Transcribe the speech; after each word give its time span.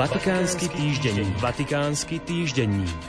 Vatikánsky 0.00 0.72
týždenník. 0.72 1.36
Vatikánsky 1.44 2.16
týždenník. 2.24 3.04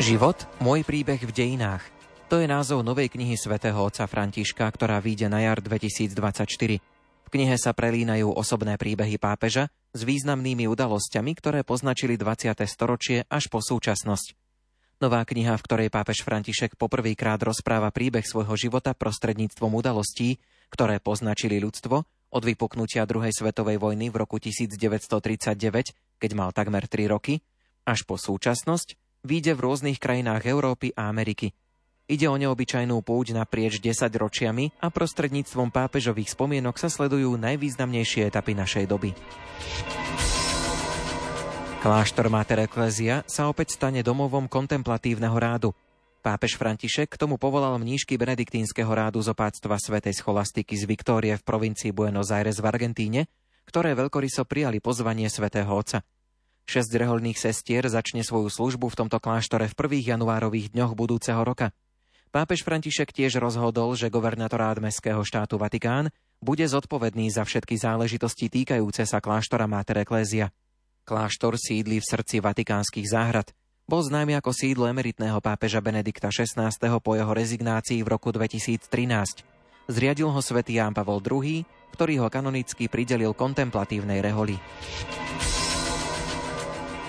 Život, 0.00 0.48
môj 0.64 0.80
príbeh 0.80 1.20
v 1.20 1.28
dejinách. 1.28 1.84
To 2.32 2.40
je 2.40 2.48
názov 2.48 2.80
novej 2.80 3.12
knihy 3.12 3.36
svätého 3.36 3.76
otca 3.76 4.08
Františka, 4.08 4.64
ktorá 4.64 4.96
vyjde 5.04 5.28
na 5.28 5.44
jar 5.44 5.60
2024. 5.60 6.56
V 6.56 7.28
knihe 7.28 7.52
sa 7.60 7.76
prelínajú 7.76 8.32
osobné 8.32 8.80
príbehy 8.80 9.20
pápeža 9.20 9.68
s 9.92 10.08
významnými 10.08 10.64
udalosťami, 10.72 11.36
ktoré 11.36 11.60
poznačili 11.60 12.16
20. 12.16 12.64
storočie 12.64 13.28
až 13.28 13.52
po 13.52 13.60
súčasnosť. 13.60 14.40
Nová 15.04 15.20
kniha, 15.28 15.52
v 15.60 15.64
ktorej 15.68 15.88
pápež 15.92 16.24
František 16.24 16.80
poprvýkrát 16.80 17.44
rozpráva 17.44 17.92
príbeh 17.92 18.24
svojho 18.24 18.56
života 18.56 18.96
prostredníctvom 18.96 19.68
udalostí, 19.76 20.40
ktoré 20.72 20.96
poznačili 20.96 21.60
ľudstvo, 21.60 22.08
od 22.30 22.42
vypuknutia 22.46 23.06
druhej 23.06 23.34
svetovej 23.34 23.82
vojny 23.82 24.08
v 24.10 24.16
roku 24.22 24.38
1939, 24.38 26.18
keď 26.22 26.30
mal 26.32 26.54
takmer 26.54 26.86
3 26.86 27.10
roky, 27.10 27.42
až 27.86 28.06
po 28.06 28.14
súčasnosť, 28.14 28.94
vyjde 29.26 29.52
v 29.58 29.60
rôznych 29.66 29.98
krajinách 29.98 30.46
Európy 30.46 30.94
a 30.94 31.10
Ameriky. 31.10 31.52
Ide 32.10 32.26
o 32.26 32.34
neobyčajnú 32.34 32.98
púť 33.06 33.38
naprieč 33.38 33.78
10 33.78 34.10
ročiami 34.10 34.74
a 34.82 34.90
prostredníctvom 34.90 35.70
pápežových 35.70 36.34
spomienok 36.34 36.74
sa 36.74 36.90
sledujú 36.90 37.38
najvýznamnejšie 37.38 38.26
etapy 38.26 38.58
našej 38.58 38.84
doby. 38.90 39.14
Kláštor 41.80 42.26
Mater 42.28 42.66
Ecclesia 42.66 43.22
sa 43.30 43.46
opäť 43.46 43.78
stane 43.78 44.02
domovom 44.02 44.50
kontemplatívneho 44.50 45.38
rádu– 45.38 45.70
Pápež 46.20 46.60
František 46.60 47.16
k 47.16 47.20
tomu 47.20 47.40
povolal 47.40 47.80
mnížky 47.80 48.20
benediktínskeho 48.20 48.92
rádu 48.92 49.24
zopáctva 49.24 49.80
svätej 49.80 50.12
scholastiky 50.12 50.76
z 50.76 50.84
Viktórie 50.84 51.32
v 51.32 51.40
provincii 51.40 51.96
Buenos 51.96 52.28
Aires 52.28 52.60
v 52.60 52.68
Argentíne, 52.68 53.24
ktoré 53.64 53.96
veľkoryso 53.96 54.44
prijali 54.44 54.84
pozvanie 54.84 55.32
svätého 55.32 55.72
Otca. 55.72 56.04
Šesť 56.68 56.92
reholných 57.00 57.40
sestier 57.40 57.88
začne 57.88 58.20
svoju 58.20 58.52
službu 58.52 58.92
v 58.92 58.98
tomto 59.00 59.16
kláštore 59.16 59.64
v 59.72 59.78
prvých 59.80 60.12
januárových 60.12 60.76
dňoch 60.76 60.92
budúceho 60.92 61.40
roka. 61.40 61.72
Pápež 62.28 62.68
František 62.68 63.16
tiež 63.16 63.40
rozhodol, 63.40 63.96
že 63.96 64.12
governatorát 64.12 64.76
Mestského 64.76 65.24
štátu 65.24 65.56
Vatikán 65.56 66.12
bude 66.44 66.68
zodpovedný 66.68 67.32
za 67.32 67.48
všetky 67.48 67.80
záležitosti 67.80 68.52
týkajúce 68.52 69.08
sa 69.08 69.24
kláštora 69.24 69.64
Mater 69.64 70.04
Ecclesia. 70.04 70.52
Kláštor 71.08 71.56
sídli 71.56 71.96
v 71.96 72.04
srdci 72.04 72.44
vatikánskych 72.44 73.08
záhrad– 73.08 73.48
bol 73.90 74.06
známy 74.06 74.38
ako 74.38 74.54
sídlo 74.54 74.86
emeritného 74.86 75.42
pápeža 75.42 75.82
Benedikta 75.82 76.30
XVI. 76.30 76.70
po 77.02 77.18
jeho 77.18 77.34
rezignácii 77.34 78.06
v 78.06 78.08
roku 78.14 78.30
2013. 78.30 78.86
Zriadil 79.90 80.30
ho 80.30 80.38
svätý 80.38 80.78
Ján 80.78 80.94
Pavol 80.94 81.18
II, 81.18 81.66
ktorý 81.98 82.22
ho 82.22 82.30
kanonicky 82.30 82.86
pridelil 82.86 83.34
kontemplatívnej 83.34 84.22
reholi. 84.22 84.62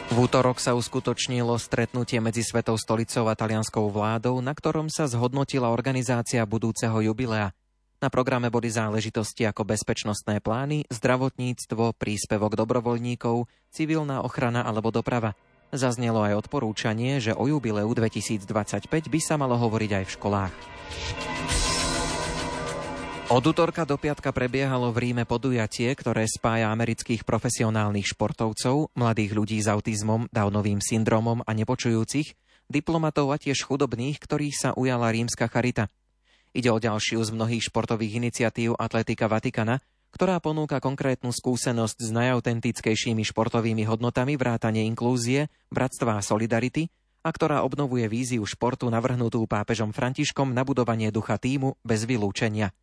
V 0.09 0.17
útorok 0.17 0.57
sa 0.57 0.73
uskutočnilo 0.73 1.53
stretnutie 1.61 2.17
medzi 2.17 2.41
Svetou 2.41 2.75
stolicou 2.81 3.29
a 3.29 3.37
talianskou 3.37 3.85
vládou, 3.93 4.41
na 4.41 4.57
ktorom 4.57 4.89
sa 4.89 5.05
zhodnotila 5.05 5.69
organizácia 5.69 6.41
budúceho 6.49 6.97
jubilea. 6.97 7.53
Na 8.01 8.09
programe 8.09 8.49
boli 8.49 8.73
záležitosti 8.73 9.45
ako 9.45 9.69
bezpečnostné 9.69 10.41
plány, 10.41 10.89
zdravotníctvo, 10.89 11.93
príspevok 11.93 12.57
dobrovoľníkov, 12.57 13.45
civilná 13.69 14.25
ochrana 14.25 14.65
alebo 14.65 14.89
doprava– 14.89 15.37
Zaznelo 15.71 16.19
aj 16.19 16.47
odporúčanie, 16.47 17.23
že 17.23 17.31
o 17.31 17.47
jubileu 17.47 17.87
2025 17.87 18.43
by 18.87 19.19
sa 19.23 19.39
malo 19.39 19.55
hovoriť 19.55 19.91
aj 19.97 20.03
v 20.03 20.11
školách. 20.19 20.55
Od 23.31 23.39
útorka 23.47 23.87
do 23.87 23.95
piatka 23.95 24.35
prebiehalo 24.35 24.91
v 24.91 25.07
Ríme 25.07 25.23
podujatie, 25.23 25.95
ktoré 25.95 26.27
spája 26.27 26.67
amerických 26.75 27.23
profesionálnych 27.23 28.11
športovcov, 28.11 28.91
mladých 28.91 29.31
ľudí 29.31 29.55
s 29.63 29.71
autizmom, 29.71 30.27
Downovým 30.35 30.83
syndromom 30.83 31.39
a 31.47 31.51
nepočujúcich, 31.55 32.35
diplomatov 32.67 33.31
a 33.31 33.39
tiež 33.39 33.63
chudobných, 33.63 34.19
ktorých 34.19 34.55
sa 34.59 34.69
ujala 34.75 35.07
rímska 35.15 35.47
charita. 35.47 35.87
Ide 36.51 36.75
o 36.75 36.83
ďalšiu 36.83 37.23
z 37.23 37.31
mnohých 37.31 37.71
športových 37.71 38.19
iniciatív 38.19 38.75
Atletika 38.75 39.31
Vatikana, 39.31 39.79
ktorá 40.11 40.43
ponúka 40.43 40.83
konkrétnu 40.83 41.31
skúsenosť 41.31 41.97
s 41.97 42.09
najautentickejšími 42.11 43.23
športovými 43.23 43.87
hodnotami 43.87 44.35
vrátane 44.35 44.83
inklúzie, 44.85 45.47
bratstva 45.71 46.19
a 46.19 46.25
solidarity 46.25 46.91
a 47.23 47.29
ktorá 47.31 47.63
obnovuje 47.63 48.05
víziu 48.11 48.43
športu 48.43 48.91
navrhnutú 48.91 49.45
pápežom 49.47 49.95
Františkom 49.95 50.51
na 50.51 50.67
budovanie 50.67 51.09
ducha 51.09 51.39
týmu 51.39 51.79
bez 51.81 52.03
vylúčenia. 52.03 52.75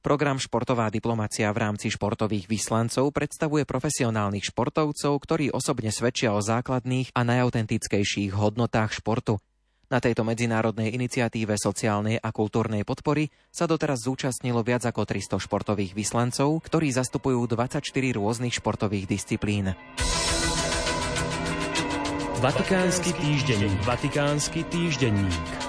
Program 0.00 0.40
Športová 0.40 0.88
diplomacia 0.88 1.52
v 1.52 1.60
rámci 1.60 1.92
športových 1.92 2.48
vyslancov 2.48 3.12
predstavuje 3.12 3.68
profesionálnych 3.68 4.48
športovcov, 4.48 5.12
ktorí 5.12 5.52
osobne 5.52 5.92
svedčia 5.92 6.32
o 6.32 6.40
základných 6.40 7.12
a 7.12 7.20
najautentickejších 7.20 8.32
hodnotách 8.32 8.96
športu– 8.96 9.36
na 9.90 9.98
tejto 9.98 10.22
medzinárodnej 10.22 10.94
iniciatíve 10.94 11.58
sociálnej 11.58 12.16
a 12.22 12.30
kultúrnej 12.30 12.86
podpory 12.86 13.28
sa 13.50 13.66
doteraz 13.66 14.06
zúčastnilo 14.06 14.62
viac 14.62 14.86
ako 14.86 15.04
300 15.04 15.42
športových 15.42 15.92
vyslancov, 15.92 16.62
ktorí 16.62 16.94
zastupujú 16.94 17.44
24 17.50 17.82
rôznych 18.16 18.54
športových 18.54 19.10
disciplín. 19.10 19.74
Vatikánsky 22.40 23.12
týždenník. 23.20 23.76
Vatikánsky 23.84 24.64
týždenník. 24.64 25.59